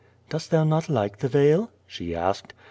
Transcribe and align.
"Dost 0.29 0.49
thou 0.49 0.63
not 0.63 0.89
like 0.89 1.19
the 1.19 1.27
veil?" 1.27 1.69
she 1.85 2.15
asked. 2.15 2.55